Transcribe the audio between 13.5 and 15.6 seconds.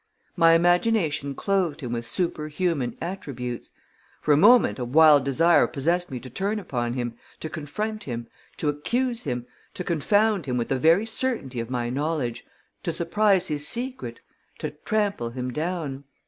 secret, to trample him